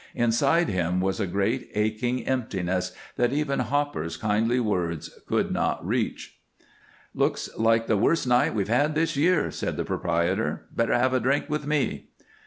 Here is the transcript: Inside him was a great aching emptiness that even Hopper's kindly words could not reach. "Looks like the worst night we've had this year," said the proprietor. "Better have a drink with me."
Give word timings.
Inside 0.15 0.67
him 0.67 0.99
was 0.99 1.19
a 1.19 1.27
great 1.27 1.69
aching 1.75 2.25
emptiness 2.27 2.91
that 3.17 3.31
even 3.31 3.59
Hopper's 3.59 4.17
kindly 4.17 4.59
words 4.59 5.11
could 5.27 5.51
not 5.51 5.85
reach. 5.85 6.39
"Looks 7.13 7.55
like 7.55 7.85
the 7.85 7.95
worst 7.97 8.25
night 8.25 8.55
we've 8.55 8.67
had 8.67 8.95
this 8.95 9.15
year," 9.15 9.51
said 9.51 9.77
the 9.77 9.85
proprietor. 9.85 10.65
"Better 10.75 10.97
have 10.97 11.13
a 11.13 11.19
drink 11.19 11.51
with 11.51 11.67
me." 11.67 12.07